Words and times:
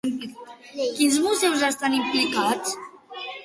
Quins 0.95 1.19
museus 1.27 1.67
estan 1.69 2.01
implicats? 2.01 2.77